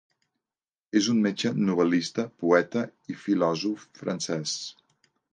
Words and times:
És 0.99 1.09
un 1.11 1.17
metge, 1.25 1.49
novel·lista, 1.67 2.25
poeta 2.43 2.81
i 3.15 3.17
filòsof 3.25 3.85
francès. 4.01 4.55